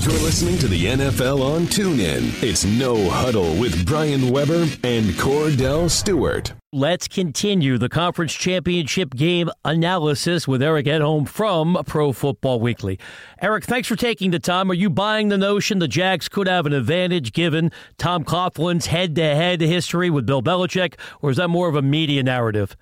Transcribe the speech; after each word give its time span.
You're 0.00 0.12
listening 0.12 0.56
to 0.58 0.68
the 0.68 0.84
NFL 0.84 1.42
on 1.42 1.62
TuneIn. 1.62 2.40
It's 2.40 2.64
No 2.64 3.10
Huddle 3.10 3.56
with 3.56 3.84
Brian 3.84 4.30
Weber 4.30 4.62
and 4.84 5.06
Kordell 5.16 5.90
Stewart. 5.90 6.52
Let's 6.72 7.08
continue 7.08 7.78
the 7.78 7.88
conference 7.88 8.32
championship 8.32 9.16
game 9.16 9.50
analysis 9.64 10.46
with 10.46 10.62
Eric 10.62 10.86
Edholm 10.86 11.28
from 11.28 11.82
Pro 11.84 12.12
Football 12.12 12.60
Weekly. 12.60 13.00
Eric, 13.42 13.64
thanks 13.64 13.88
for 13.88 13.96
taking 13.96 14.30
the 14.30 14.38
time. 14.38 14.70
Are 14.70 14.74
you 14.74 14.88
buying 14.88 15.30
the 15.30 15.38
notion 15.38 15.80
the 15.80 15.88
Jags 15.88 16.28
could 16.28 16.46
have 16.46 16.64
an 16.64 16.72
advantage 16.72 17.32
given 17.32 17.72
Tom 17.96 18.22
Coughlin's 18.22 18.86
head 18.86 19.16
to 19.16 19.22
head 19.22 19.60
history 19.60 20.10
with 20.10 20.26
Bill 20.26 20.44
Belichick, 20.44 20.94
or 21.22 21.32
is 21.32 21.38
that 21.38 21.48
more 21.48 21.68
of 21.68 21.74
a 21.74 21.82
media 21.82 22.22
narrative? 22.22 22.76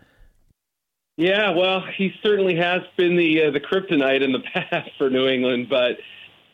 Yeah, 1.16 1.52
well, 1.52 1.82
he 1.96 2.12
certainly 2.22 2.56
has 2.56 2.82
been 2.98 3.16
the 3.16 3.44
uh, 3.44 3.50
the 3.52 3.60
kryptonite 3.60 4.22
in 4.22 4.32
the 4.32 4.40
past 4.52 4.90
for 4.98 5.08
New 5.08 5.26
England, 5.26 5.70
but 5.70 5.96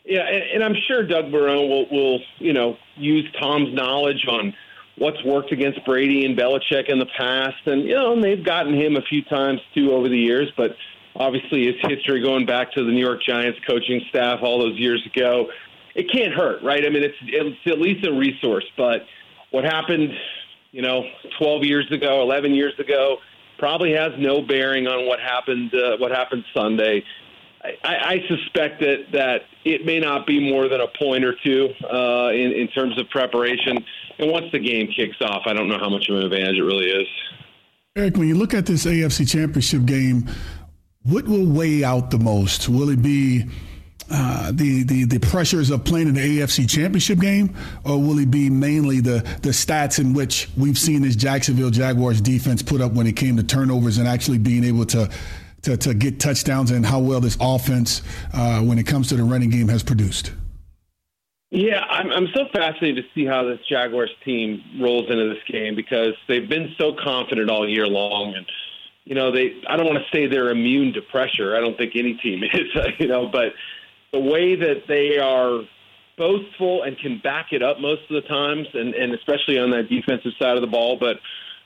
yeah, 0.05 0.27
and, 0.27 0.43
and 0.55 0.63
I'm 0.63 0.75
sure 0.87 1.03
Doug 1.03 1.25
Marrone 1.25 1.69
will, 1.69 1.89
will, 1.89 2.19
you 2.39 2.53
know, 2.53 2.77
use 2.95 3.25
Tom's 3.39 3.73
knowledge 3.73 4.25
on 4.27 4.53
what's 4.97 5.23
worked 5.23 5.51
against 5.51 5.83
Brady 5.85 6.25
and 6.25 6.37
Belichick 6.37 6.89
in 6.89 6.99
the 6.99 7.07
past, 7.17 7.65
and 7.65 7.83
you 7.83 7.95
know, 7.95 8.13
and 8.13 8.23
they've 8.23 8.43
gotten 8.43 8.73
him 8.73 8.95
a 8.95 9.01
few 9.01 9.23
times 9.23 9.59
too 9.73 9.91
over 9.91 10.09
the 10.09 10.17
years. 10.17 10.51
But 10.55 10.75
obviously, 11.15 11.65
his 11.65 11.75
history 11.81 12.21
going 12.21 12.45
back 12.45 12.71
to 12.73 12.83
the 12.83 12.91
New 12.91 13.03
York 13.03 13.21
Giants 13.23 13.59
coaching 13.67 14.01
staff 14.09 14.39
all 14.43 14.59
those 14.59 14.77
years 14.77 15.05
ago, 15.05 15.49
it 15.95 16.11
can't 16.11 16.33
hurt, 16.33 16.61
right? 16.63 16.85
I 16.85 16.89
mean, 16.89 17.03
it's 17.03 17.17
it's 17.21 17.57
at 17.65 17.79
least 17.79 18.05
a 18.05 18.11
resource. 18.11 18.65
But 18.75 19.05
what 19.51 19.63
happened, 19.63 20.11
you 20.71 20.81
know, 20.81 21.03
12 21.39 21.63
years 21.63 21.89
ago, 21.91 22.21
11 22.21 22.53
years 22.53 22.77
ago, 22.79 23.17
probably 23.57 23.93
has 23.93 24.11
no 24.17 24.41
bearing 24.41 24.87
on 24.87 25.07
what 25.07 25.19
happened 25.19 25.73
uh, 25.73 25.97
what 25.97 26.11
happened 26.11 26.43
Sunday. 26.53 27.03
I, 27.63 27.75
I 27.83 28.23
suspect 28.27 28.81
that 28.81 29.05
that 29.13 29.41
it 29.63 29.85
may 29.85 29.99
not 29.99 30.27
be 30.27 30.51
more 30.51 30.67
than 30.67 30.81
a 30.81 30.87
point 30.99 31.23
or 31.23 31.33
two 31.43 31.69
uh, 31.83 32.29
in, 32.29 32.51
in 32.51 32.67
terms 32.69 32.99
of 32.99 33.09
preparation. 33.09 33.83
And 34.19 34.31
once 34.31 34.47
the 34.51 34.59
game 34.59 34.87
kicks 34.87 35.15
off, 35.21 35.43
I 35.45 35.53
don't 35.53 35.67
know 35.67 35.79
how 35.79 35.89
much 35.89 36.09
of 36.09 36.17
an 36.17 36.23
advantage 36.23 36.57
it 36.57 36.63
really 36.63 36.89
is. 36.89 37.07
Eric, 37.95 38.17
when 38.17 38.27
you 38.27 38.35
look 38.35 38.53
at 38.53 38.65
this 38.65 38.85
AFC 38.85 39.29
Championship 39.29 39.85
game, 39.85 40.29
what 41.03 41.27
will 41.27 41.45
weigh 41.45 41.83
out 41.83 42.11
the 42.11 42.19
most? 42.19 42.67
Will 42.67 42.89
it 42.89 43.01
be 43.01 43.45
uh, 44.11 44.51
the, 44.53 44.83
the 44.83 45.05
the 45.05 45.19
pressures 45.19 45.69
of 45.69 45.85
playing 45.85 46.09
in 46.09 46.13
the 46.15 46.39
AFC 46.39 46.69
Championship 46.69 47.19
game, 47.19 47.55
or 47.85 47.97
will 47.97 48.19
it 48.19 48.29
be 48.29 48.49
mainly 48.49 48.99
the 48.99 49.19
the 49.41 49.49
stats 49.49 49.99
in 49.99 50.13
which 50.13 50.49
we've 50.57 50.77
seen 50.77 51.01
this 51.01 51.15
Jacksonville 51.15 51.69
Jaguars 51.69 52.19
defense 52.19 52.61
put 52.61 52.81
up 52.81 52.91
when 52.91 53.07
it 53.07 53.15
came 53.15 53.37
to 53.37 53.43
turnovers 53.43 53.97
and 53.97 54.07
actually 54.07 54.37
being 54.37 54.63
able 54.65 54.85
to 54.87 55.09
to, 55.63 55.77
to 55.77 55.93
get 55.93 56.19
touchdowns 56.19 56.71
and 56.71 56.85
how 56.85 56.99
well 56.99 57.19
this 57.19 57.37
offense, 57.41 58.01
uh, 58.33 58.61
when 58.61 58.77
it 58.77 58.85
comes 58.85 59.09
to 59.09 59.15
the 59.15 59.23
running 59.23 59.49
game, 59.49 59.67
has 59.67 59.83
produced? 59.83 60.31
Yeah, 61.49 61.81
I'm, 61.81 62.11
I'm 62.11 62.27
so 62.33 62.45
fascinated 62.51 63.03
to 63.03 63.09
see 63.13 63.25
how 63.25 63.43
this 63.43 63.59
Jaguars 63.69 64.09
team 64.25 64.61
rolls 64.81 65.09
into 65.09 65.29
this 65.29 65.43
game 65.47 65.75
because 65.75 66.13
they've 66.27 66.49
been 66.49 66.73
so 66.79 66.93
confident 66.93 67.49
all 67.49 67.69
year 67.69 67.87
long, 67.87 68.33
and 68.35 68.45
you 69.05 69.13
know 69.13 69.31
they. 69.31 69.61
I 69.67 69.77
don't 69.77 69.85
want 69.85 69.99
to 69.99 70.05
say 70.11 70.25
they're 70.25 70.49
immune 70.49 70.93
to 70.93 71.01
pressure. 71.01 71.55
I 71.55 71.59
don't 71.59 71.77
think 71.77 71.95
any 71.95 72.15
team 72.15 72.43
is, 72.53 72.75
you 72.97 73.07
know, 73.07 73.27
but 73.27 73.53
the 74.11 74.19
way 74.19 74.55
that 74.55 74.87
they 74.87 75.19
are 75.19 75.61
boastful 76.17 76.83
and 76.83 76.97
can 76.97 77.19
back 77.23 77.53
it 77.53 77.61
up 77.61 77.79
most 77.79 78.01
of 78.09 78.21
the 78.21 78.27
times, 78.27 78.67
and, 78.73 78.95
and 78.95 79.13
especially 79.13 79.59
on 79.59 79.69
that 79.71 79.89
defensive 79.89 80.31
side 80.39 80.55
of 80.55 80.61
the 80.61 80.67
ball, 80.67 80.97
but 80.99 81.17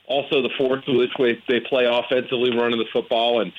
also 0.06 0.42
the 0.42 0.50
force 0.58 0.84
with 0.86 1.10
which 1.18 1.38
they 1.48 1.60
play 1.60 1.84
offensively, 1.84 2.50
running 2.56 2.78
the 2.78 2.86
football, 2.92 3.40
and 3.40 3.52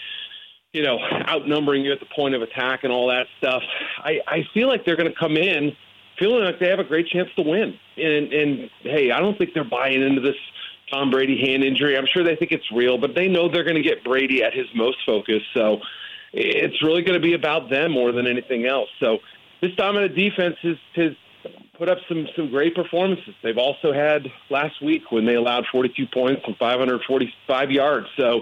you 0.71 0.83
know, 0.83 0.99
outnumbering 1.27 1.83
you 1.83 1.91
at 1.91 1.99
the 1.99 2.05
point 2.15 2.35
of 2.35 2.41
attack 2.41 2.83
and 2.83 2.93
all 2.93 3.07
that 3.07 3.27
stuff. 3.37 3.63
I, 3.97 4.19
I 4.27 4.43
feel 4.53 4.67
like 4.67 4.85
they're 4.85 4.95
going 4.95 5.11
to 5.11 5.17
come 5.17 5.35
in 5.35 5.75
feeling 6.19 6.43
like 6.43 6.59
they 6.59 6.67
have 6.67 6.79
a 6.79 6.83
great 6.83 7.07
chance 7.07 7.29
to 7.35 7.41
win. 7.41 7.73
And, 7.97 8.33
and 8.33 8.69
hey, 8.81 9.11
I 9.11 9.19
don't 9.19 9.37
think 9.37 9.53
they're 9.53 9.63
buying 9.63 10.01
into 10.01 10.21
this 10.21 10.35
Tom 10.91 11.09
Brady 11.09 11.39
hand 11.39 11.63
injury. 11.63 11.97
I'm 11.97 12.07
sure 12.11 12.23
they 12.23 12.35
think 12.35 12.51
it's 12.51 12.69
real, 12.71 12.97
but 12.97 13.15
they 13.15 13.27
know 13.27 13.49
they're 13.49 13.63
going 13.63 13.81
to 13.81 13.87
get 13.87 14.03
Brady 14.03 14.43
at 14.43 14.53
his 14.53 14.67
most 14.75 14.97
focus. 15.05 15.41
So 15.53 15.79
it's 16.33 16.83
really 16.83 17.01
going 17.01 17.19
to 17.19 17.25
be 17.25 17.33
about 17.33 17.69
them 17.69 17.91
more 17.91 18.11
than 18.11 18.27
anything 18.27 18.65
else. 18.65 18.89
So 18.99 19.19
this 19.61 19.71
dominant 19.75 20.15
defense 20.15 20.55
has, 20.61 20.77
has 20.95 21.11
put 21.77 21.89
up 21.89 21.97
some 22.07 22.27
some 22.35 22.49
great 22.49 22.75
performances. 22.75 23.33
They've 23.41 23.57
also 23.57 23.93
had 23.93 24.27
last 24.49 24.81
week 24.83 25.11
when 25.11 25.25
they 25.25 25.35
allowed 25.35 25.65
42 25.71 26.07
points 26.13 26.41
and 26.45 26.55
545 26.57 27.71
yards. 27.71 28.07
So 28.17 28.41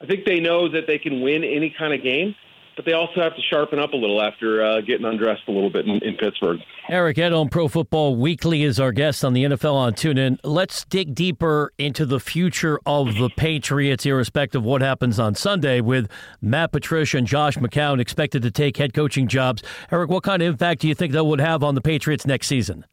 I 0.00 0.06
think 0.06 0.24
they 0.24 0.40
know 0.40 0.68
that 0.70 0.86
they 0.86 0.98
can 0.98 1.20
win 1.20 1.44
any 1.44 1.74
kind 1.76 1.94
of 1.94 2.02
game, 2.02 2.34
but 2.76 2.84
they 2.84 2.92
also 2.92 3.20
have 3.20 3.34
to 3.36 3.42
sharpen 3.42 3.78
up 3.78 3.92
a 3.92 3.96
little 3.96 4.20
after 4.20 4.62
uh, 4.62 4.80
getting 4.80 5.06
undressed 5.06 5.42
a 5.48 5.52
little 5.52 5.70
bit 5.70 5.86
in, 5.86 6.02
in 6.02 6.16
Pittsburgh. 6.16 6.60
Eric 6.88 7.16
Edholm 7.16 7.50
Pro 7.50 7.68
Football 7.68 8.16
Weekly 8.16 8.62
is 8.62 8.80
our 8.80 8.92
guest 8.92 9.24
on 9.24 9.32
the 9.32 9.44
NFL 9.44 9.74
on 9.74 9.92
TuneIn. 9.94 10.38
Let's 10.42 10.84
dig 10.84 11.14
deeper 11.14 11.72
into 11.78 12.04
the 12.04 12.20
future 12.20 12.78
of 12.84 13.14
the 13.16 13.30
Patriots, 13.30 14.04
irrespective 14.04 14.62
of 14.62 14.66
what 14.66 14.82
happens 14.82 15.18
on 15.18 15.34
Sunday, 15.34 15.80
with 15.80 16.10
Matt 16.40 16.72
Patricia 16.72 17.18
and 17.18 17.26
Josh 17.26 17.56
McCown 17.56 18.00
expected 18.00 18.42
to 18.42 18.50
take 18.50 18.76
head 18.76 18.92
coaching 18.92 19.28
jobs. 19.28 19.62
Eric, 19.90 20.10
what 20.10 20.22
kind 20.22 20.42
of 20.42 20.48
impact 20.48 20.82
do 20.82 20.88
you 20.88 20.94
think 20.94 21.12
that 21.12 21.24
would 21.24 21.40
have 21.40 21.62
on 21.62 21.74
the 21.74 21.80
Patriots 21.80 22.26
next 22.26 22.48
season? 22.48 22.84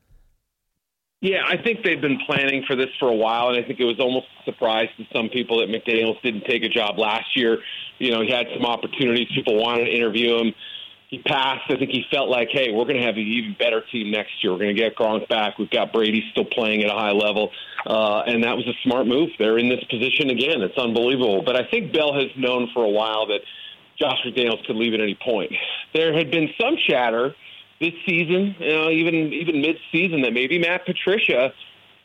Yeah, 1.21 1.43
I 1.47 1.55
think 1.55 1.83
they've 1.83 2.01
been 2.01 2.17
planning 2.25 2.63
for 2.65 2.75
this 2.75 2.89
for 2.99 3.07
a 3.07 3.15
while, 3.15 3.49
and 3.49 3.63
I 3.63 3.67
think 3.67 3.79
it 3.79 3.85
was 3.85 3.99
almost 3.99 4.25
a 4.41 4.51
surprise 4.51 4.89
to 4.97 5.05
some 5.13 5.29
people 5.29 5.59
that 5.59 5.69
McDaniels 5.69 6.19
didn't 6.23 6.45
take 6.45 6.63
a 6.63 6.69
job 6.69 6.97
last 6.97 7.37
year. 7.37 7.59
You 7.99 8.09
know, 8.09 8.21
he 8.21 8.31
had 8.31 8.47
some 8.55 8.65
opportunities. 8.65 9.27
People 9.35 9.61
wanted 9.61 9.85
to 9.85 9.91
interview 9.91 10.37
him. 10.37 10.55
He 11.09 11.19
passed. 11.19 11.69
I 11.69 11.75
think 11.75 11.91
he 11.91 12.05
felt 12.09 12.29
like, 12.29 12.47
hey, 12.51 12.71
we're 12.71 12.85
going 12.85 12.99
to 12.99 13.05
have 13.05 13.17
an 13.17 13.21
even 13.21 13.55
better 13.59 13.83
team 13.91 14.09
next 14.09 14.31
year. 14.41 14.51
We're 14.51 14.59
going 14.59 14.75
to 14.75 14.81
get 14.81 14.95
Gronk 14.95 15.27
back. 15.29 15.59
We've 15.59 15.69
got 15.69 15.93
Brady 15.93 16.23
still 16.31 16.45
playing 16.45 16.83
at 16.83 16.89
a 16.89 16.93
high 16.93 17.11
level, 17.11 17.51
uh, 17.85 18.23
and 18.25 18.43
that 18.43 18.57
was 18.57 18.65
a 18.67 18.73
smart 18.83 19.05
move. 19.05 19.29
They're 19.37 19.59
in 19.59 19.69
this 19.69 19.83
position 19.91 20.31
again. 20.31 20.63
It's 20.63 20.77
unbelievable. 20.77 21.43
But 21.43 21.55
I 21.55 21.69
think 21.69 21.93
Bell 21.93 22.15
has 22.15 22.31
known 22.35 22.69
for 22.73 22.83
a 22.83 22.89
while 22.89 23.27
that 23.27 23.41
Josh 23.99 24.17
McDaniels 24.25 24.65
could 24.65 24.75
leave 24.75 24.95
at 24.95 25.01
any 25.01 25.19
point. 25.23 25.51
There 25.93 26.17
had 26.17 26.31
been 26.31 26.49
some 26.59 26.77
chatter– 26.87 27.35
this 27.81 27.93
season, 28.05 28.55
you 28.59 28.73
know, 28.73 28.89
even 28.89 29.15
even 29.33 29.61
mid-season, 29.61 30.21
that 30.21 30.31
maybe 30.31 30.59
Matt 30.59 30.85
Patricia 30.85 31.51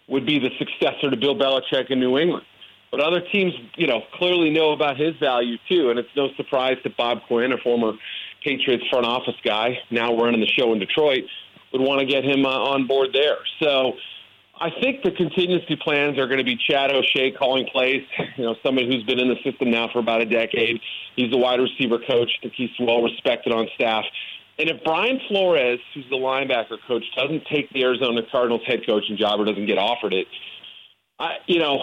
would 0.09 0.26
be 0.26 0.38
the 0.38 0.50
successor 0.59 1.10
to 1.10 1.16
Bill 1.16 1.37
Belichick 1.37 1.91
in 1.91 2.00
New 2.00 2.19
England. 2.19 2.44
But 2.91 3.00
other 3.00 3.20
teams, 3.20 3.53
you 3.76 3.86
know, 3.86 4.00
clearly 4.15 4.50
know 4.50 4.70
about 4.70 4.97
his 4.97 5.15
value 5.16 5.59
too, 5.69 5.91
and 5.91 5.98
it's 5.98 6.09
no 6.16 6.28
surprise 6.36 6.78
that 6.84 6.97
Bob 6.97 7.19
Quinn, 7.28 7.53
a 7.53 7.59
former 7.59 7.92
Patriots 8.42 8.84
front 8.91 9.06
office 9.06 9.34
guy, 9.44 9.78
now 9.91 10.16
running 10.16 10.41
the 10.41 10.47
show 10.47 10.72
in 10.72 10.78
Detroit, 10.78 11.25
would 11.72 11.82
want 11.82 12.00
to 12.00 12.06
get 12.06 12.25
him 12.25 12.47
uh, 12.47 12.48
on 12.48 12.86
board 12.86 13.10
there. 13.12 13.38
So. 13.60 13.94
I 14.59 14.70
think 14.70 15.03
the 15.03 15.10
contingency 15.10 15.76
plans 15.76 16.19
are 16.19 16.26
going 16.26 16.38
to 16.38 16.44
be 16.44 16.56
Chad 16.56 16.91
O'Shea 16.91 17.31
calling 17.31 17.66
plays. 17.66 18.03
You 18.38 18.44
know, 18.44 18.56
somebody 18.65 18.86
who's 18.86 19.04
been 19.04 19.19
in 19.19 19.28
the 19.28 19.36
system 19.44 19.70
now 19.70 19.91
for 19.92 19.98
about 19.98 20.22
a 20.22 20.25
decade. 20.25 20.81
He's 21.15 21.31
a 21.31 21.36
wide 21.36 21.60
receiver 21.60 21.98
coach. 21.98 22.31
I 22.38 22.41
think 22.41 22.54
he's 22.56 22.70
well 22.81 23.03
respected 23.03 23.53
on 23.53 23.69
staff. 23.75 24.06
And 24.59 24.71
if 24.71 24.83
Brian 24.84 25.21
Flores, 25.28 25.81
who's 25.94 26.09
the 26.09 26.17
linebacker 26.17 26.78
coach, 26.87 27.05
doesn't 27.15 27.44
take 27.47 27.71
the 27.72 27.83
Arizona 27.83 28.22
Cardinals 28.31 28.62
head 28.67 28.81
coaching 28.87 29.17
job 29.17 29.41
or 29.41 29.44
doesn't 29.44 29.67
get 29.67 29.78
offered 29.78 30.15
it, 30.15 30.27
I, 31.19 31.37
you 31.47 31.59
know, 31.59 31.78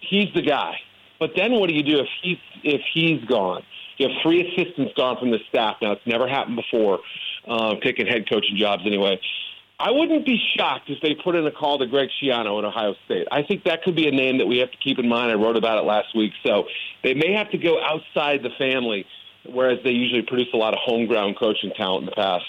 he's 0.00 0.32
the 0.34 0.42
guy. 0.42 0.76
But 1.18 1.30
then 1.36 1.52
what 1.52 1.68
do 1.68 1.74
you 1.74 1.82
do 1.82 1.98
if 2.00 2.08
he's 2.22 2.38
if 2.62 2.80
he's 2.92 3.24
gone? 3.24 3.62
You 3.96 4.08
have 4.08 4.16
three 4.22 4.46
assistants 4.46 4.92
gone 4.96 5.16
from 5.18 5.30
the 5.30 5.38
staff 5.48 5.76
now. 5.82 5.92
It's 5.92 6.06
never 6.06 6.28
happened 6.28 6.56
before, 6.56 7.00
uh, 7.48 7.74
taking 7.82 8.06
head 8.06 8.28
coaching 8.30 8.56
jobs 8.56 8.84
anyway. 8.86 9.20
I 9.80 9.90
wouldn't 9.92 10.26
be 10.26 10.40
shocked 10.56 10.90
if 10.90 11.00
they 11.02 11.14
put 11.14 11.36
in 11.36 11.46
a 11.46 11.52
call 11.52 11.78
to 11.78 11.86
Greg 11.86 12.08
Schiano 12.20 12.58
at 12.58 12.64
Ohio 12.64 12.94
State. 13.04 13.28
I 13.30 13.42
think 13.42 13.64
that 13.64 13.82
could 13.82 13.94
be 13.94 14.08
a 14.08 14.10
name 14.10 14.38
that 14.38 14.46
we 14.46 14.58
have 14.58 14.70
to 14.72 14.76
keep 14.78 14.98
in 14.98 15.08
mind. 15.08 15.30
I 15.30 15.34
wrote 15.34 15.56
about 15.56 15.78
it 15.78 15.86
last 15.86 16.16
week. 16.16 16.32
So 16.44 16.64
they 17.04 17.14
may 17.14 17.32
have 17.32 17.50
to 17.50 17.58
go 17.58 17.80
outside 17.80 18.42
the 18.42 18.50
family 18.58 19.06
whereas 19.52 19.78
they 19.84 19.90
usually 19.90 20.22
produce 20.22 20.48
a 20.54 20.56
lot 20.56 20.74
of 20.74 20.80
homegrown 20.82 21.34
coaching 21.34 21.72
talent 21.76 22.02
in 22.02 22.06
the 22.06 22.12
past. 22.12 22.44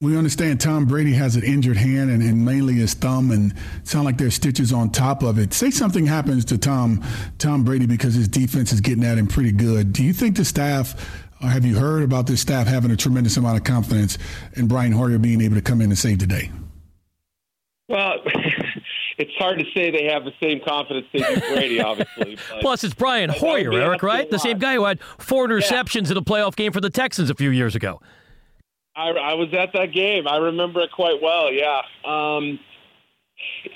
We 0.00 0.18
understand 0.18 0.60
Tom 0.60 0.84
Brady 0.84 1.14
has 1.14 1.34
an 1.36 1.44
injured 1.44 1.78
hand 1.78 2.10
and, 2.10 2.22
and 2.22 2.44
mainly 2.44 2.74
his 2.74 2.92
thumb, 2.92 3.30
and 3.30 3.54
sound 3.84 4.04
like 4.04 4.18
there's 4.18 4.34
stitches 4.34 4.72
on 4.72 4.90
top 4.90 5.22
of 5.22 5.38
it. 5.38 5.54
Say 5.54 5.70
something 5.70 6.04
happens 6.04 6.44
to 6.46 6.58
Tom 6.58 7.02
Tom 7.38 7.64
Brady 7.64 7.86
because 7.86 8.12
his 8.12 8.28
defense 8.28 8.72
is 8.72 8.80
getting 8.80 9.04
at 9.04 9.16
him 9.16 9.26
pretty 9.26 9.52
good. 9.52 9.92
Do 9.92 10.04
you 10.04 10.12
think 10.12 10.36
the 10.36 10.44
staff, 10.44 11.24
or 11.40 11.48
have 11.48 11.64
you 11.64 11.78
heard 11.78 12.02
about 12.02 12.26
this 12.26 12.40
staff 12.40 12.66
having 12.66 12.90
a 12.90 12.96
tremendous 12.96 13.36
amount 13.36 13.56
of 13.56 13.64
confidence 13.64 14.18
in 14.54 14.66
Brian 14.68 14.92
Hoyer 14.92 15.18
being 15.18 15.40
able 15.40 15.54
to 15.54 15.62
come 15.62 15.80
in 15.80 15.90
and 15.90 15.98
save 15.98 16.18
the 16.18 16.26
day? 16.26 16.50
Well, 17.88 18.16
it's 19.18 19.34
hard 19.38 19.58
to 19.58 19.64
say 19.74 19.90
they 19.90 20.04
have 20.04 20.24
the 20.24 20.32
same 20.42 20.60
confidence 20.66 21.06
they 21.12 21.20
do 21.20 21.40
Brady, 21.52 21.80
obviously. 21.80 22.36
Plus, 22.60 22.84
it's 22.84 22.94
Brian 22.94 23.30
Hoyer, 23.30 23.72
Eric, 23.72 24.02
right? 24.02 24.28
The 24.30 24.38
same 24.38 24.58
guy 24.58 24.74
who 24.74 24.84
had 24.84 25.00
four 25.18 25.46
interceptions 25.46 26.06
yeah. 26.06 26.12
in 26.12 26.16
a 26.18 26.22
playoff 26.22 26.56
game 26.56 26.72
for 26.72 26.80
the 26.80 26.90
Texans 26.90 27.30
a 27.30 27.34
few 27.34 27.50
years 27.50 27.74
ago. 27.74 28.00
I, 28.96 29.10
I 29.10 29.34
was 29.34 29.52
at 29.54 29.70
that 29.74 29.92
game. 29.92 30.28
I 30.28 30.36
remember 30.36 30.80
it 30.80 30.90
quite 30.92 31.20
well. 31.20 31.52
Yeah. 31.52 31.82
Um, 32.04 32.60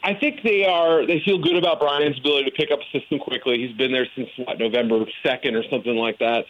I 0.03 0.15
think 0.15 0.43
they 0.45 0.65
are. 0.65 1.07
They 1.07 1.21
feel 1.25 1.39
good 1.39 1.57
about 1.57 1.81
Brian's 1.81 2.19
ability 2.19 2.45
to 2.45 2.57
pick 2.57 2.71
up 2.71 2.79
a 2.81 2.99
system 2.99 3.19
quickly. 3.19 3.59
He's 3.59 3.77
been 3.77 3.93
there 3.93 4.07
since 4.15 4.29
what 4.37 4.59
November 4.59 5.05
second 5.25 5.57
or 5.57 5.65
something 5.71 5.97
like 5.97 6.19
that. 6.21 6.45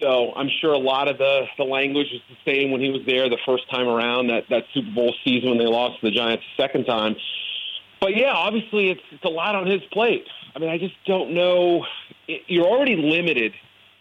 So 0.00 0.32
I'm 0.34 0.48
sure 0.60 0.72
a 0.72 0.78
lot 0.78 1.08
of 1.08 1.18
the, 1.18 1.44
the 1.58 1.64
language 1.64 2.08
is 2.12 2.20
the 2.28 2.50
same 2.50 2.70
when 2.70 2.80
he 2.80 2.88
was 2.88 3.02
there 3.06 3.28
the 3.28 3.38
first 3.44 3.70
time 3.70 3.86
around, 3.86 4.28
that, 4.28 4.44
that 4.48 4.64
Super 4.72 4.90
Bowl 4.92 5.14
season 5.24 5.50
when 5.50 5.58
they 5.58 5.66
lost 5.66 6.00
to 6.00 6.10
the 6.10 6.16
Giants 6.16 6.44
the 6.56 6.62
second 6.62 6.86
time. 6.86 7.14
But 8.00 8.16
yeah, 8.16 8.32
obviously 8.32 8.90
it's, 8.90 9.02
it's 9.10 9.24
a 9.24 9.28
lot 9.28 9.54
on 9.54 9.66
his 9.66 9.82
plate. 9.92 10.26
I 10.54 10.58
mean, 10.58 10.70
I 10.70 10.78
just 10.78 10.94
don't 11.06 11.32
know. 11.32 11.84
You're 12.26 12.66
already 12.66 12.96
limited 12.96 13.52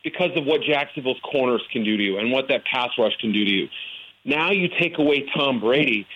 because 0.04 0.32
of 0.36 0.46
what 0.46 0.62
Jacksonville's 0.62 1.20
corners 1.30 1.62
can 1.72 1.84
do 1.84 1.98
to 1.98 2.04
you 2.04 2.18
and 2.18 2.32
what 2.32 2.48
that 2.48 2.64
pass 2.66 2.90
rush 2.98 3.16
can 3.20 3.34
do 3.34 3.44
to 3.44 3.52
you. 3.52 3.68
Now 4.26 4.52
you 4.52 4.70
take 4.80 4.98
away 4.98 5.26
Tom 5.36 5.60
Brady. 5.60 6.08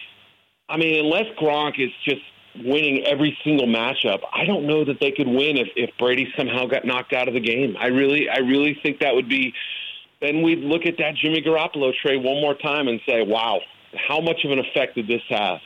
I 0.70 0.78
mean, 0.78 1.04
unless 1.04 1.26
Gronk 1.38 1.74
is 1.78 1.92
just 2.06 2.22
winning 2.56 3.06
every 3.06 3.38
single 3.44 3.68
matchup, 3.68 4.22
I 4.32 4.46
don't 4.46 4.66
know 4.66 4.86
that 4.86 5.00
they 5.02 5.12
could 5.12 5.28
win 5.28 5.58
if, 5.58 5.68
if 5.76 5.90
Brady 5.98 6.32
somehow 6.38 6.66
got 6.66 6.86
knocked 6.86 7.14
out 7.14 7.28
of 7.28 7.34
the 7.34 7.40
game. 7.40 7.76
I 7.78 7.88
really, 7.88 8.30
I 8.30 8.40
really 8.40 8.80
think 8.82 9.00
that 9.00 9.14
would 9.14 9.28
be. 9.28 9.54
Then 10.22 10.42
we'd 10.42 10.60
look 10.60 10.86
at 10.86 10.98
that 11.00 11.16
Jimmy 11.16 11.42
Garoppolo 11.42 11.92
trade 12.02 12.24
one 12.24 12.40
more 12.40 12.56
time 12.56 12.88
and 12.88 13.02
say, 13.06 13.24
"Wow, 13.24 13.60
how 14.08 14.22
much 14.22 14.46
of 14.46 14.52
an 14.52 14.60
effect 14.60 14.96
did 14.96 15.08
this 15.08 15.22
have?" 15.28 15.60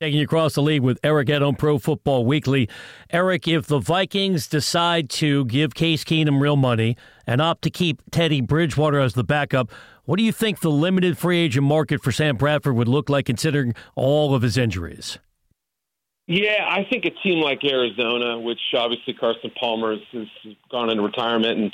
Taking 0.00 0.18
you 0.18 0.24
across 0.24 0.54
the 0.54 0.62
league 0.62 0.82
with 0.82 0.98
Eric 1.04 1.28
Edholm 1.28 1.56
Pro 1.56 1.78
Football 1.78 2.26
Weekly. 2.26 2.68
Eric, 3.10 3.46
if 3.46 3.66
the 3.66 3.78
Vikings 3.78 4.48
decide 4.48 5.08
to 5.10 5.44
give 5.44 5.74
Case 5.74 6.02
Keenum 6.02 6.40
real 6.40 6.56
money 6.56 6.96
and 7.28 7.40
opt 7.40 7.62
to 7.62 7.70
keep 7.70 8.02
Teddy 8.10 8.40
Bridgewater 8.40 8.98
as 8.98 9.14
the 9.14 9.22
backup, 9.22 9.70
what 10.04 10.16
do 10.18 10.24
you 10.24 10.32
think 10.32 10.60
the 10.60 10.70
limited 10.70 11.16
free 11.16 11.38
agent 11.38 11.64
market 11.64 12.02
for 12.02 12.10
Sam 12.10 12.36
Bradford 12.36 12.74
would 12.74 12.88
look 12.88 13.08
like 13.08 13.26
considering 13.26 13.72
all 13.94 14.34
of 14.34 14.42
his 14.42 14.58
injuries? 14.58 15.20
Yeah, 16.26 16.66
I 16.68 16.84
think 16.90 17.04
a 17.04 17.10
team 17.22 17.40
like 17.40 17.60
Arizona, 17.64 18.40
which 18.40 18.58
obviously 18.76 19.14
Carson 19.14 19.52
Palmer 19.60 19.94
has 20.12 20.26
gone 20.72 20.90
into 20.90 21.04
retirement, 21.04 21.60
and 21.60 21.72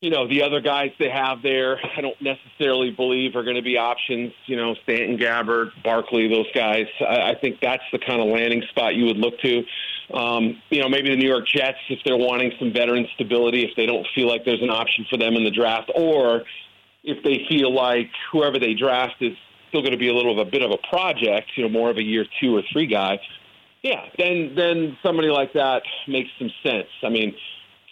you 0.00 0.10
know 0.10 0.28
the 0.28 0.42
other 0.42 0.60
guys 0.60 0.90
they 0.98 1.10
have 1.10 1.42
there, 1.42 1.78
I 1.96 2.00
don't 2.00 2.20
necessarily 2.20 2.90
believe 2.90 3.34
are 3.34 3.42
going 3.42 3.56
to 3.56 3.62
be 3.62 3.76
options. 3.76 4.32
You 4.46 4.56
know, 4.56 4.74
Stanton, 4.84 5.18
Gabbert, 5.18 5.70
Barkley, 5.82 6.28
those 6.28 6.50
guys. 6.54 6.86
I, 7.00 7.30
I 7.30 7.34
think 7.40 7.58
that's 7.60 7.82
the 7.92 7.98
kind 7.98 8.20
of 8.20 8.28
landing 8.28 8.62
spot 8.70 8.94
you 8.94 9.06
would 9.06 9.16
look 9.16 9.38
to. 9.40 9.64
Um, 10.14 10.62
you 10.70 10.80
know, 10.80 10.88
maybe 10.88 11.10
the 11.10 11.16
New 11.16 11.28
York 11.28 11.46
Jets 11.46 11.78
if 11.90 11.98
they're 12.04 12.16
wanting 12.16 12.52
some 12.58 12.72
veteran 12.72 13.06
stability, 13.14 13.64
if 13.64 13.76
they 13.76 13.86
don't 13.86 14.06
feel 14.14 14.28
like 14.28 14.44
there's 14.44 14.62
an 14.62 14.70
option 14.70 15.04
for 15.10 15.18
them 15.18 15.34
in 15.34 15.44
the 15.44 15.50
draft, 15.50 15.90
or 15.94 16.42
if 17.04 17.22
they 17.24 17.46
feel 17.48 17.74
like 17.74 18.10
whoever 18.32 18.58
they 18.58 18.74
draft 18.74 19.16
is 19.20 19.36
still 19.68 19.82
going 19.82 19.92
to 19.92 19.98
be 19.98 20.08
a 20.08 20.14
little 20.14 20.40
of 20.40 20.46
a 20.46 20.50
bit 20.50 20.62
of 20.62 20.70
a 20.70 20.78
project, 20.88 21.50
you 21.56 21.62
know, 21.62 21.68
more 21.68 21.90
of 21.90 21.98
a 21.98 22.02
year 22.02 22.24
two 22.40 22.56
or 22.56 22.62
three 22.72 22.86
guy 22.86 23.18
yeah, 23.82 24.06
then 24.18 24.54
then 24.56 24.96
somebody 25.02 25.28
like 25.28 25.52
that 25.52 25.82
makes 26.08 26.30
some 26.38 26.50
sense. 26.62 26.88
I 27.02 27.08
mean, 27.08 27.34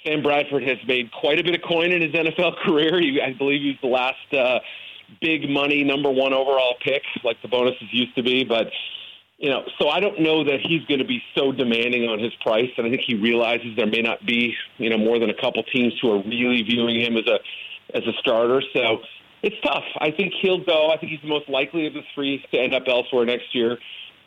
Sam 0.06 0.22
Bradford 0.22 0.62
has 0.62 0.78
made 0.86 1.10
quite 1.12 1.38
a 1.38 1.44
bit 1.44 1.54
of 1.54 1.62
coin 1.62 1.92
in 1.92 2.02
his 2.02 2.12
NFL 2.12 2.58
career. 2.64 3.00
He, 3.00 3.20
I 3.20 3.32
believe 3.32 3.62
he's 3.62 3.80
the 3.82 3.88
last 3.88 4.32
uh, 4.32 4.60
big 5.20 5.48
money 5.48 5.82
number 5.84 6.10
one 6.10 6.32
overall 6.32 6.74
pick, 6.82 7.02
like 7.24 7.40
the 7.42 7.48
bonuses 7.48 7.88
used 7.90 8.14
to 8.16 8.22
be. 8.22 8.44
But 8.44 8.68
you 9.38 9.50
know, 9.50 9.64
so 9.78 9.88
I 9.88 10.00
don't 10.00 10.20
know 10.20 10.44
that 10.44 10.60
he's 10.62 10.84
going 10.86 11.00
to 11.00 11.06
be 11.06 11.22
so 11.36 11.52
demanding 11.52 12.08
on 12.08 12.18
his 12.18 12.32
price, 12.40 12.70
and 12.78 12.86
I 12.86 12.90
think 12.90 13.02
he 13.06 13.14
realizes 13.14 13.76
there 13.76 13.86
may 13.86 14.00
not 14.00 14.24
be 14.24 14.54
you 14.78 14.90
know 14.90 14.98
more 14.98 15.18
than 15.18 15.30
a 15.30 15.34
couple 15.34 15.62
teams 15.64 15.92
who 16.00 16.12
are 16.12 16.22
really 16.22 16.62
viewing 16.62 17.00
him 17.00 17.16
as 17.16 17.26
a 17.26 17.38
as 17.96 18.02
a 18.06 18.12
starter. 18.20 18.62
So 18.72 19.00
it's 19.42 19.56
tough. 19.62 19.84
I 19.98 20.10
think 20.10 20.32
he'll 20.40 20.64
go. 20.64 20.90
I 20.90 20.96
think 20.96 21.12
he's 21.12 21.20
the 21.20 21.28
most 21.28 21.48
likely 21.48 21.86
of 21.86 21.94
the 21.94 22.02
three 22.14 22.44
to 22.52 22.58
end 22.58 22.74
up 22.74 22.84
elsewhere 22.86 23.26
next 23.26 23.54
year. 23.54 23.78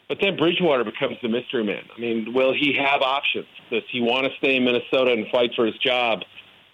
But 0.09 0.17
then 0.19 0.35
Bridgewater 0.35 0.83
becomes 0.83 1.17
the 1.21 1.29
mystery 1.29 1.63
man. 1.63 1.83
I 1.95 2.00
mean, 2.00 2.33
will 2.33 2.51
he 2.51 2.73
have 2.73 3.01
options? 3.01 3.45
Does 3.69 3.83
he 3.91 4.01
want 4.01 4.25
to 4.25 4.35
stay 4.39 4.56
in 4.56 4.65
Minnesota 4.65 5.13
and 5.13 5.27
fight 5.31 5.51
for 5.56 5.67
his 5.67 5.77
job? 5.77 6.21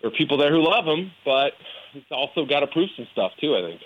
There 0.02 0.10
are 0.10 0.16
people 0.16 0.38
there 0.38 0.52
who 0.52 0.64
love 0.64 0.86
him, 0.86 1.12
but 1.26 1.52
he's 1.92 2.04
also 2.12 2.46
got 2.46 2.62
to 2.62 2.68
prove 2.68 2.90
some 2.96 3.08
stuff 3.12 3.34
too. 3.40 3.56
I 3.56 3.62
think. 3.62 3.82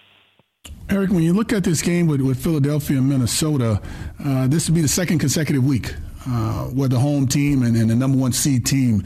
Eric, 0.90 1.10
when 1.10 1.24
you 1.24 1.34
look 1.34 1.52
at 1.52 1.64
this 1.64 1.82
game 1.82 2.08
with, 2.08 2.22
with 2.22 2.42
Philadelphia 2.44 2.98
and 2.98 3.10
Minnesota, 3.10 3.82
uh, 4.24 4.48
this 4.48 4.68
would 4.68 4.76
be 4.76 4.82
the 4.82 4.88
second 4.88 5.20
consecutive 5.20 5.64
week 5.64 5.94
uh, 6.28 6.66
where 6.66 6.90
the 6.90 7.00
home 7.00 7.28
team 7.28 7.64
and, 7.64 7.76
and, 7.76 7.90
the 7.90 7.96
number 7.96 8.18
one 8.18 8.32
seed 8.34 8.66
team 8.66 9.04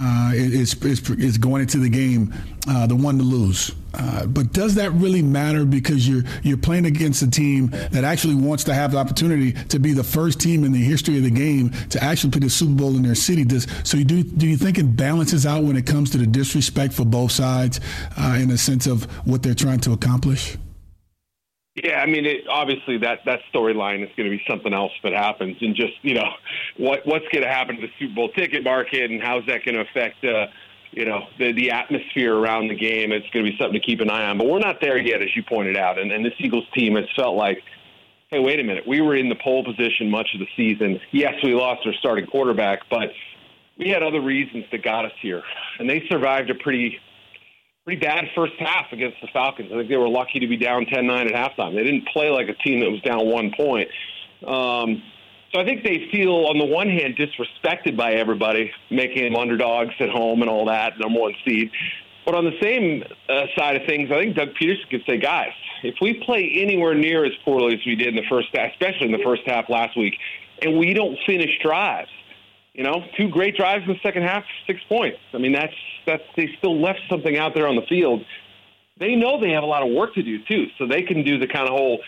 uh, 0.00 0.32
is, 0.34 0.74
is, 0.82 1.10
is 1.10 1.38
going 1.38 1.62
into 1.62 1.78
the 1.78 1.88
game 1.88 2.34
uh, 2.68 2.86
the 2.86 2.96
one 2.96 3.16
to 3.18 3.22
lose. 3.24 3.72
Uh, 3.94 4.26
but 4.26 4.52
does 4.52 4.74
that 4.74 4.90
really 4.92 5.22
matter 5.22 5.64
because 5.64 6.06
you're 6.08 6.22
you're 6.42 6.58
playing 6.58 6.84
against 6.84 7.22
a 7.22 7.30
team 7.30 7.68
that 7.68 8.04
actually 8.04 8.34
wants 8.34 8.64
to 8.64 8.74
have 8.74 8.92
the 8.92 8.98
opportunity 8.98 9.52
to 9.52 9.78
be 9.78 9.92
the 9.92 10.04
first 10.04 10.38
team 10.40 10.64
in 10.64 10.72
the 10.72 10.82
history 10.82 11.16
of 11.16 11.22
the 11.22 11.30
game 11.30 11.70
to 11.88 12.02
actually 12.02 12.30
play 12.30 12.40
the 12.40 12.50
Super 12.50 12.74
Bowl 12.74 12.96
in 12.96 13.02
their 13.02 13.14
city? 13.14 13.44
Does 13.44 13.66
so 13.84 13.96
you 13.96 14.04
do 14.04 14.22
do 14.22 14.46
you 14.46 14.56
think 14.56 14.78
it 14.78 14.96
balances 14.96 15.46
out 15.46 15.62
when 15.62 15.76
it 15.76 15.86
comes 15.86 16.10
to 16.10 16.18
the 16.18 16.26
disrespect 16.26 16.92
for 16.92 17.06
both 17.06 17.32
sides 17.32 17.80
uh, 18.18 18.36
in 18.38 18.48
the 18.48 18.58
sense 18.58 18.86
of 18.86 19.04
what 19.26 19.42
they're 19.42 19.54
trying 19.54 19.80
to 19.80 19.92
accomplish? 19.92 20.58
Yeah, 21.76 22.00
I 22.00 22.06
mean, 22.06 22.24
it, 22.24 22.48
obviously 22.48 22.96
that 22.98 23.20
that 23.26 23.40
storyline 23.52 24.02
is 24.02 24.08
going 24.16 24.30
to 24.30 24.36
be 24.36 24.42
something 24.48 24.72
else 24.72 24.92
that 25.02 25.12
happens, 25.12 25.58
and 25.60 25.74
just 25.74 25.92
you 26.02 26.14
know, 26.14 26.28
what 26.78 27.06
what's 27.06 27.26
going 27.28 27.44
to 27.44 27.50
happen 27.50 27.76
to 27.76 27.82
the 27.82 27.92
Super 27.98 28.14
Bowl 28.14 28.28
ticket 28.30 28.64
market, 28.64 29.10
and 29.10 29.22
how's 29.22 29.44
that 29.46 29.62
going 29.64 29.74
to 29.74 29.82
affect, 29.82 30.24
uh, 30.24 30.46
you 30.92 31.04
know, 31.04 31.26
the 31.38 31.52
the 31.52 31.70
atmosphere 31.70 32.34
around 32.34 32.68
the 32.68 32.74
game? 32.74 33.12
It's 33.12 33.28
going 33.30 33.44
to 33.44 33.50
be 33.50 33.58
something 33.58 33.78
to 33.78 33.86
keep 33.86 34.00
an 34.00 34.08
eye 34.08 34.24
on. 34.24 34.38
But 34.38 34.46
we're 34.46 34.58
not 34.58 34.80
there 34.80 34.98
yet, 34.98 35.20
as 35.20 35.28
you 35.36 35.42
pointed 35.42 35.76
out, 35.76 35.98
and, 35.98 36.10
and 36.10 36.24
this 36.24 36.32
Eagles 36.38 36.64
team 36.74 36.96
has 36.96 37.04
felt 37.14 37.36
like, 37.36 37.62
hey, 38.30 38.38
wait 38.38 38.58
a 38.58 38.64
minute, 38.64 38.84
we 38.88 39.02
were 39.02 39.14
in 39.14 39.28
the 39.28 39.36
pole 39.36 39.62
position 39.62 40.10
much 40.10 40.30
of 40.32 40.40
the 40.40 40.48
season. 40.56 40.98
Yes, 41.12 41.34
we 41.44 41.52
lost 41.54 41.86
our 41.86 41.92
starting 42.00 42.24
quarterback, 42.24 42.88
but 42.88 43.10
we 43.78 43.90
had 43.90 44.02
other 44.02 44.22
reasons 44.22 44.64
that 44.72 44.82
got 44.82 45.04
us 45.04 45.12
here, 45.20 45.42
and 45.78 45.90
they 45.90 46.06
survived 46.08 46.48
a 46.48 46.54
pretty 46.54 46.98
pretty 47.86 48.00
bad 48.00 48.24
first 48.34 48.54
half 48.58 48.86
against 48.90 49.16
the 49.20 49.28
Falcons. 49.32 49.70
I 49.72 49.76
think 49.76 49.88
they 49.88 49.96
were 49.96 50.08
lucky 50.08 50.40
to 50.40 50.48
be 50.48 50.56
down 50.56 50.86
10-9 50.86 51.32
at 51.32 51.32
halftime. 51.32 51.72
They 51.72 51.84
didn't 51.84 52.08
play 52.08 52.30
like 52.30 52.48
a 52.48 52.54
team 52.54 52.80
that 52.80 52.90
was 52.90 53.00
down 53.02 53.24
one 53.30 53.52
point. 53.56 53.88
Um, 54.44 55.04
so 55.54 55.60
I 55.60 55.64
think 55.64 55.84
they 55.84 56.08
feel, 56.10 56.46
on 56.50 56.58
the 56.58 56.64
one 56.64 56.88
hand, 56.88 57.16
disrespected 57.16 57.96
by 57.96 58.14
everybody, 58.14 58.72
making 58.90 59.22
them 59.22 59.36
underdogs 59.36 59.94
at 60.00 60.08
home 60.08 60.42
and 60.42 60.50
all 60.50 60.66
that, 60.66 60.98
number 60.98 61.20
one 61.20 61.34
seed. 61.46 61.70
But 62.24 62.34
on 62.34 62.44
the 62.44 62.58
same 62.60 63.04
uh, 63.28 63.46
side 63.56 63.76
of 63.76 63.86
things, 63.86 64.10
I 64.10 64.18
think 64.18 64.34
Doug 64.34 64.48
Pederson 64.60 64.90
could 64.90 65.04
say, 65.06 65.18
guys, 65.18 65.52
if 65.84 65.94
we 66.02 66.14
play 66.26 66.58
anywhere 66.60 66.94
near 66.94 67.24
as 67.24 67.32
poorly 67.44 67.74
as 67.74 67.86
we 67.86 67.94
did 67.94 68.08
in 68.08 68.16
the 68.16 68.26
first 68.28 68.48
especially 68.52 69.06
in 69.06 69.12
the 69.12 69.22
first 69.22 69.42
half 69.46 69.70
last 69.70 69.96
week, 69.96 70.16
and 70.60 70.76
we 70.76 70.92
don't 70.92 71.16
finish 71.24 71.56
drives, 71.62 72.10
you 72.76 72.84
know, 72.84 73.02
two 73.16 73.30
great 73.30 73.56
drives 73.56 73.84
in 73.86 73.94
the 73.94 74.00
second 74.02 74.22
half, 74.22 74.44
six 74.66 74.80
points. 74.86 75.18
I 75.32 75.38
mean, 75.38 75.52
that's 75.52 75.72
that's 76.06 76.22
they 76.36 76.50
still 76.58 76.78
left 76.80 77.00
something 77.08 77.36
out 77.38 77.54
there 77.54 77.66
on 77.66 77.74
the 77.74 77.86
field. 77.88 78.22
They 79.00 79.14
know 79.14 79.40
they 79.40 79.52
have 79.52 79.62
a 79.62 79.66
lot 79.66 79.82
of 79.82 79.92
work 79.92 80.14
to 80.14 80.22
do 80.22 80.44
too, 80.44 80.66
so 80.78 80.86
they 80.86 81.02
can 81.02 81.24
do 81.24 81.38
the 81.38 81.46
kind 81.46 81.66
of 81.66 81.70
whole, 81.70 82.00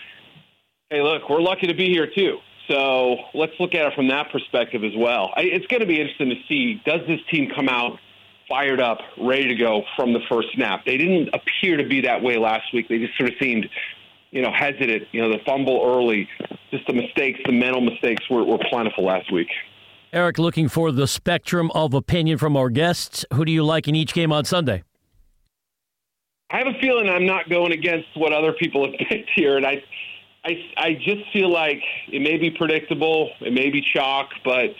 hey, 0.89 1.01
look, 1.01 1.27
we're 1.27 1.41
lucky 1.41 1.67
to 1.67 1.73
be 1.73 1.89
here 1.89 2.07
too. 2.07 2.37
So 2.67 3.15
let's 3.33 3.53
look 3.59 3.73
at 3.73 3.87
it 3.87 3.93
from 3.95 4.09
that 4.09 4.31
perspective 4.31 4.83
as 4.83 4.93
well. 4.95 5.33
I, 5.35 5.41
it's 5.41 5.65
going 5.65 5.81
to 5.81 5.87
be 5.87 5.99
interesting 5.99 6.29
to 6.29 6.35
see 6.47 6.81
does 6.85 7.01
this 7.07 7.19
team 7.31 7.51
come 7.55 7.67
out 7.67 7.97
fired 8.47 8.79
up, 8.79 8.99
ready 9.19 9.47
to 9.47 9.55
go 9.55 9.83
from 9.95 10.13
the 10.13 10.21
first 10.29 10.49
snap. 10.53 10.85
They 10.85 10.97
didn't 10.97 11.29
appear 11.33 11.77
to 11.77 11.83
be 11.83 12.01
that 12.01 12.21
way 12.21 12.37
last 12.37 12.73
week. 12.73 12.87
They 12.89 12.99
just 12.99 13.17
sort 13.17 13.29
of 13.29 13.35
seemed, 13.39 13.67
you 14.29 14.43
know, 14.43 14.51
hesitant. 14.51 15.07
You 15.11 15.21
know, 15.21 15.29
the 15.29 15.39
fumble 15.45 15.81
early, 15.83 16.29
just 16.69 16.85
the 16.85 16.93
mistakes, 16.93 17.39
the 17.45 17.53
mental 17.53 17.81
mistakes 17.81 18.29
were, 18.29 18.43
were 18.43 18.59
plentiful 18.69 19.05
last 19.05 19.31
week. 19.31 19.49
Eric, 20.11 20.39
looking 20.39 20.67
for 20.67 20.91
the 20.91 21.05
spectrum 21.05 21.69
of 21.75 21.93
opinion 21.93 22.39
from 22.39 22.57
our 22.57 22.69
guests. 22.69 23.25
Who 23.33 23.45
do 23.45 23.51
you 23.51 23.63
like 23.63 23.87
in 23.87 23.95
each 23.95 24.13
game 24.13 24.31
on 24.31 24.43
Sunday? 24.43 24.83
I 26.49 26.57
have 26.57 26.67
a 26.67 26.79
feeling 26.81 27.07
I'm 27.07 27.27
not 27.27 27.47
going 27.47 27.71
against 27.73 28.07
what 28.15 28.33
other 28.33 28.53
people 28.53 28.87
have 28.87 28.95
picked 29.09 29.29
here, 29.35 29.55
and 29.57 29.67
I, 29.67 29.83
I, 30.43 30.51
I 30.77 30.93
just 30.93 31.31
feel 31.31 31.51
like 31.51 31.81
it 32.11 32.21
may 32.23 32.37
be 32.37 32.49
predictable, 32.49 33.29
it 33.41 33.53
may 33.53 33.69
be 33.69 33.81
chalk, 33.81 34.29
but 34.43 34.71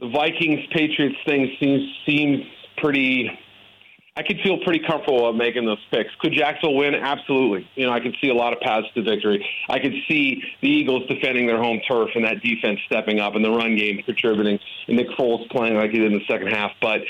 the 0.00 0.08
Vikings 0.08 0.60
Patriots 0.72 1.16
thing 1.26 1.54
seems 1.60 1.82
seems 2.06 2.40
pretty 2.78 3.30
I 4.16 4.22
could 4.22 4.38
feel 4.44 4.58
pretty 4.62 4.78
comfortable 4.86 5.28
of 5.28 5.34
making 5.34 5.64
those 5.64 5.84
picks. 5.90 6.10
Could 6.20 6.32
Jacksonville 6.32 6.76
win? 6.76 6.94
Absolutely. 6.94 7.68
You 7.74 7.86
know, 7.86 7.92
I 7.92 7.98
could 7.98 8.14
see 8.20 8.28
a 8.28 8.34
lot 8.34 8.52
of 8.52 8.60
paths 8.60 8.86
to 8.94 9.02
victory. 9.02 9.44
I 9.68 9.80
could 9.80 9.94
see 10.08 10.40
the 10.60 10.68
Eagles 10.68 11.02
defending 11.08 11.48
their 11.48 11.60
home 11.60 11.80
turf 11.88 12.10
and 12.14 12.24
that 12.24 12.40
defense 12.40 12.78
stepping 12.86 13.18
up 13.18 13.34
and 13.34 13.44
the 13.44 13.50
run 13.50 13.76
game 13.76 14.00
contributing 14.04 14.60
and 14.86 14.96
Nick 14.96 15.08
Foles 15.18 15.50
playing 15.50 15.74
like 15.74 15.90
he 15.90 15.98
did 15.98 16.12
in 16.12 16.18
the 16.18 16.24
second 16.28 16.48
half. 16.48 16.70
But 16.80 17.00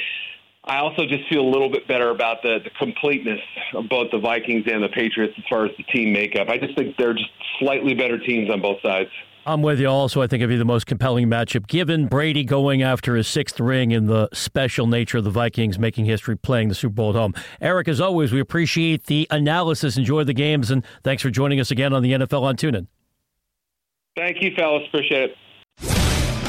I 0.65 0.79
also 0.79 1.05
just 1.05 1.29
feel 1.29 1.43
a 1.43 1.51
little 1.51 1.69
bit 1.69 1.87
better 1.87 2.09
about 2.09 2.43
the, 2.43 2.61
the 2.65 2.71
completeness 2.79 3.41
of 3.75 3.87
both 3.91 4.11
the 4.11 4.19
Vikings 4.19 4.65
and 4.67 4.83
the 4.83 4.89
Patriots 4.89 5.35
as 5.37 5.45
far 5.51 5.67
as 5.67 5.73
the 5.77 5.83
team 5.85 6.11
makeup. 6.11 6.49
I 6.49 6.57
just 6.57 6.75
think 6.75 6.97
they're 6.97 7.13
just 7.13 7.29
slightly 7.59 7.93
better 7.93 8.19
teams 8.19 8.51
on 8.51 8.63
both 8.63 8.81
sides. 8.81 9.11
I'm 9.47 9.61
with 9.61 9.79
you 9.79 9.89
also. 9.89 10.23
I 10.23 10.27
think 10.27 10.41
it'd 10.41 10.49
be 10.49 10.57
the 10.57 10.65
most 10.65 10.87
compelling 10.87 11.29
matchup 11.29 11.67
given 11.67 12.07
Brady 12.07 12.45
going 12.45 12.83
after 12.83 13.15
his 13.15 13.29
sixth 13.29 13.61
ring 13.61 13.93
and 13.93 14.09
the 14.09 14.29
special 14.33 14.87
nature 14.87 15.19
of 15.19 15.25
the 15.25 15.31
Vikings 15.31 15.79
making 15.79 16.07
history 16.07 16.37
playing 16.37 16.69
the 16.69 16.75
Super 16.75 16.95
Bowl 16.95 17.11
at 17.11 17.17
home. 17.17 17.35
Eric, 17.61 17.89
as 17.89 18.01
always, 18.01 18.33
we 18.33 18.41
appreciate 18.41 19.05
the 19.05 19.27
analysis. 19.31 19.99
Enjoy 19.99 20.25
the 20.25 20.33
games, 20.33 20.71
and 20.71 20.85
thanks 21.03 21.23
for 21.23 21.31
joining 21.31 21.61
us 21.61 21.71
again 21.71 21.93
on 21.93 22.03
the 22.03 22.13
NFL 22.13 22.43
on 22.43 22.57
TuneIn. 22.57 22.87
Thank 24.17 24.43
you, 24.43 24.53
fellas. 24.57 24.85
Appreciate 24.89 25.31
it. 25.31 25.37